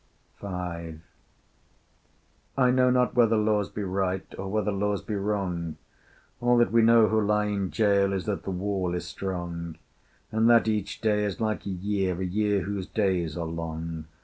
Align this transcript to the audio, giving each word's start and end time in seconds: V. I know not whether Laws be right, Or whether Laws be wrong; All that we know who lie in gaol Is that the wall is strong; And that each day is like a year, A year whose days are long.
V. 0.39 0.47
I 0.47 0.97
know 2.71 2.89
not 2.89 3.13
whether 3.13 3.37
Laws 3.37 3.69
be 3.69 3.83
right, 3.83 4.25
Or 4.35 4.47
whether 4.49 4.71
Laws 4.71 5.03
be 5.03 5.13
wrong; 5.13 5.77
All 6.39 6.57
that 6.57 6.71
we 6.71 6.81
know 6.81 7.07
who 7.07 7.21
lie 7.21 7.45
in 7.45 7.69
gaol 7.69 8.11
Is 8.11 8.25
that 8.25 8.41
the 8.41 8.49
wall 8.49 8.95
is 8.95 9.05
strong; 9.05 9.77
And 10.31 10.49
that 10.49 10.67
each 10.67 11.01
day 11.01 11.23
is 11.23 11.39
like 11.39 11.67
a 11.67 11.69
year, 11.69 12.19
A 12.19 12.25
year 12.25 12.61
whose 12.61 12.87
days 12.87 13.37
are 13.37 13.45
long. 13.45 14.05